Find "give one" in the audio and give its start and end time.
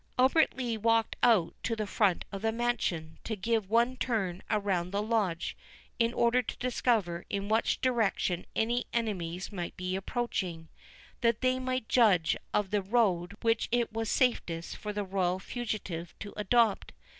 3.35-3.95